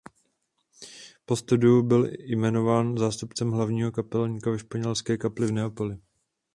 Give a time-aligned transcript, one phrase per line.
[1.25, 5.97] Po studiu byl jmenován zástupcem hlavního kapelníka ve Španělské kapli v Neapoli.